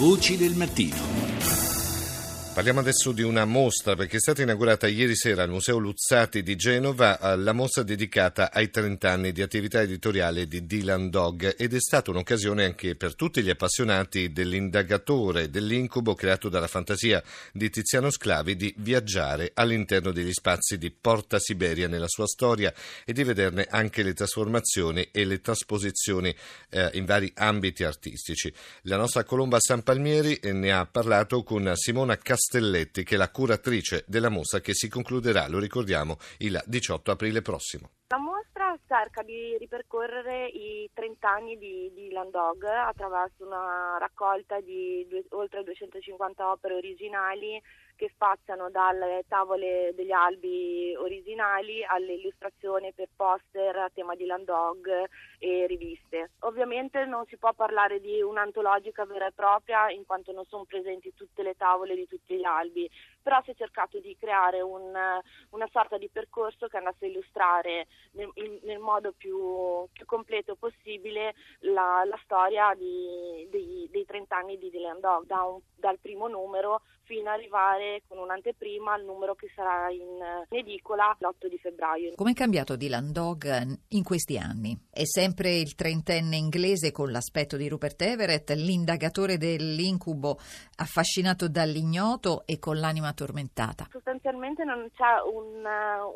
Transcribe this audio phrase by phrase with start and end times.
[0.00, 1.59] Voci del mattino.
[2.60, 6.56] Parliamo adesso di una mostra perché è stata inaugurata ieri sera al Museo Luzzati di
[6.56, 11.72] Genova eh, la mostra dedicata ai 30 anni di attività editoriale di Dylan Dog ed
[11.72, 18.10] è stata un'occasione anche per tutti gli appassionati dell'indagatore dell'incubo creato dalla fantasia di Tiziano
[18.10, 22.74] Sclavi di viaggiare all'interno degli spazi di Porta Siberia nella sua storia
[23.06, 26.36] e di vederne anche le trasformazioni e le trasposizioni
[26.68, 28.52] eh, in vari ambiti artistici.
[28.82, 33.18] La nostra Colomba San Palmieri eh, ne ha parlato con Simona Castellano Castelletti, che è
[33.18, 37.90] la curatrice della mostra che si concluderà, lo ricordiamo, il 18 aprile prossimo.
[38.90, 45.62] Cerca di ripercorrere i 30 anni di, di Landog attraverso una raccolta di due, oltre
[45.62, 47.62] 250 opere originali
[47.94, 54.88] che spaziano dalle tavole degli albi originali alle illustrazioni per poster a tema di Landog
[55.38, 56.30] e riviste.
[56.40, 61.12] Ovviamente non si può parlare di un'antologica vera e propria in quanto non sono presenti
[61.14, 62.90] tutte le tavole di tutti gli albi,
[63.22, 64.92] però si è cercato di creare un,
[65.50, 70.56] una sorta di percorso che andasse a illustrare nel, in, nel modo più, più, completo
[70.56, 75.98] possibile la, la storia di, dei, dei, 30 anni di Dylan Dog, da un, dal
[75.98, 81.58] primo numero fino ad arrivare con un'anteprima al numero che sarà in, edicola l'8 di
[81.58, 82.14] febbraio.
[82.14, 84.78] Come è cambiato Dylan Dog in questi anni?
[84.88, 90.38] È sempre il trentenne inglese con l'aspetto di Rupert Everett, l'indagatore dell'incubo
[90.76, 93.88] affascinato dall'ignoto e con l'anima tormentata?
[93.90, 95.66] Sostanzialmente non c'è un,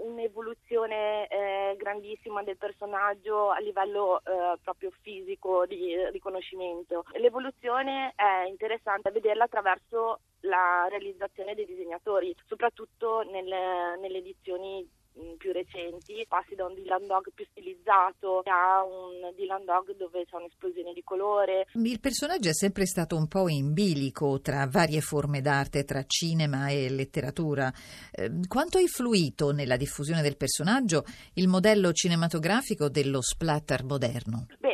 [0.06, 7.04] un'evoluzione eh, grandissima del personaggio a livello eh, proprio fisico di riconoscimento.
[7.24, 14.86] L'evoluzione è interessante vederla attraverso la realizzazione dei disegnatori, soprattutto nelle, nelle edizioni
[15.18, 20.26] mm, più recenti, passi da un Dylan Dog più stilizzato a un Dylan Dog dove
[20.26, 21.64] c'è un'esplosione di colore.
[21.72, 26.68] Il personaggio è sempre stato un po' in bilico tra varie forme d'arte, tra cinema
[26.68, 27.72] e letteratura.
[28.12, 31.04] Eh, quanto ha influito nella diffusione del personaggio
[31.36, 34.44] il modello cinematografico dello splatter moderno?
[34.58, 34.73] Beh,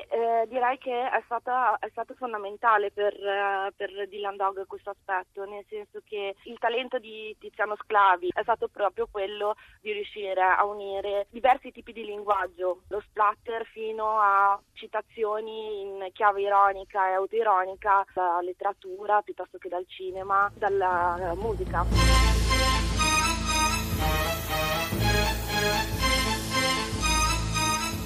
[0.50, 5.64] direi che è, stata, è stato fondamentale per, uh, per, Dylan Dog questo aspetto, nel
[5.68, 11.28] senso che il talento di Tiziano Sclavi è stato proprio quello di riuscire a unire
[11.30, 18.40] diversi tipi di linguaggio, lo splatter fino a citazioni in chiave ironica e autoironica dalla
[18.40, 22.29] letteratura piuttosto che dal cinema, dalla musica.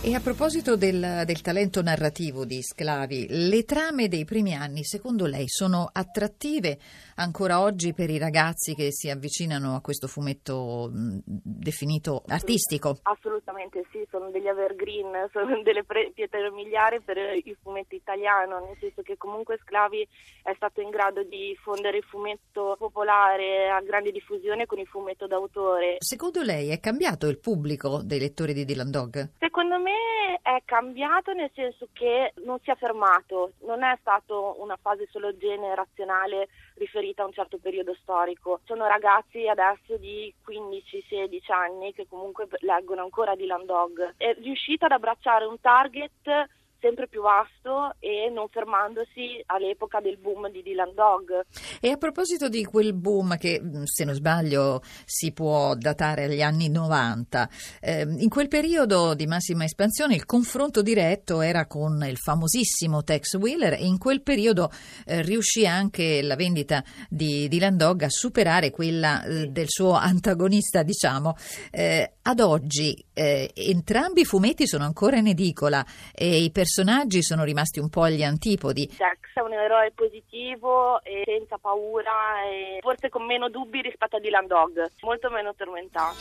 [0.07, 5.25] E a proposito del, del, talento narrativo di Sclavi, le trame dei primi anni, secondo
[5.25, 6.77] lei, sono attrattive
[7.17, 12.99] ancora oggi per i ragazzi che si avvicinano a questo fumetto mh, definito artistico?
[13.05, 18.77] Assolutamente sì, sono degli evergreen, sono delle pre- pietre miliari per il fumetto italiano, nel
[18.79, 20.07] senso che comunque Sclavi
[20.43, 25.27] è stato in grado di fondere il fumetto popolare a grande diffusione con il fumetto
[25.27, 25.97] d'autore.
[26.01, 29.31] Secondo lei è cambiato il pubblico dei lettori di Dylan Dog?
[29.39, 29.94] Secondo me
[30.43, 35.37] è cambiato nel senso che non si è fermato, non è stata una fase solo
[35.37, 38.61] generazionale riferita a un certo periodo storico.
[38.65, 44.15] Sono ragazzi adesso di 15-16 anni che comunque leggono ancora Dylan Dog.
[44.17, 46.49] È riuscita ad abbracciare un target
[46.85, 51.47] sempre più vasto e non fermandosi all'epoca del boom di Dylan Dog.
[51.81, 56.43] E a proposito di quel boom che, mm, se non sbaglio, si può datare agli
[56.43, 57.49] anni 90,
[57.81, 63.37] eh, in quel periodo di massima espansione il confronto diretto era con il famosissimo Tex
[63.37, 64.71] Wheeler e in quel periodo
[65.07, 70.83] eh, riuscì anche la vendita di Dylan Dog a superare quella eh, del suo antagonista,
[70.83, 71.35] diciamo.
[71.71, 77.45] Eh, ad oggi eh, entrambi i fumetti sono ancora in edicola e i personaggi sono
[77.45, 78.87] rimasti un po' agli antipodi.
[78.87, 84.21] Jax è un eroe positivo e senza paura e forse con meno dubbi rispetto a
[84.21, 86.17] Dylan Dog, molto meno tormentato.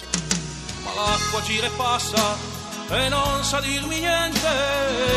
[0.83, 2.35] Ma l'acqua gira e passa
[2.91, 4.49] e non sa dirmi niente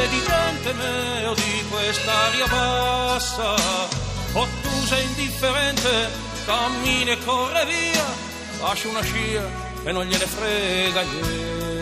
[0.09, 3.55] di gente meo di quest'aria bassa.
[4.39, 6.11] Ottusa e indifferente,
[6.45, 8.07] cammina e corre via,
[8.61, 11.77] lascia una scia e non gliene frega niente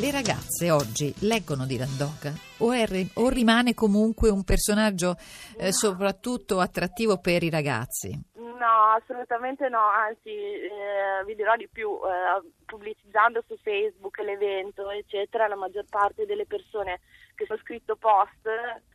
[0.00, 5.16] le ragazze oggi leggono Dylan Dog o, è, o rimane comunque un personaggio
[5.58, 8.18] eh, soprattutto attrattivo per i ragazzi?
[8.34, 15.48] No, assolutamente no, anzi eh, vi dirò di più, eh, pubblicizzando su Facebook l'evento, eccetera,
[15.48, 17.00] la maggior parte delle persone
[17.34, 18.46] che sono scritto post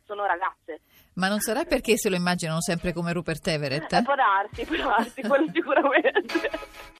[0.04, 0.82] sono ragazze.
[1.14, 3.92] Ma non sarà perché se lo immaginano sempre come Rupert Everett?
[3.92, 6.50] Eh, può darsi, può darsi, quello sicuramente.